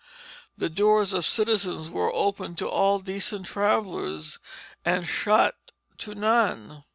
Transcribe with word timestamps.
The 0.57 0.67
doors 0.67 1.13
of 1.13 1.27
citizens 1.27 1.91
were 1.91 2.11
open 2.11 2.55
to 2.55 2.67
all 2.67 2.97
decent 2.97 3.45
travellers, 3.45 4.39
and 4.83 5.05
shut 5.05 5.53
to 5.99 6.15
none. 6.15 6.83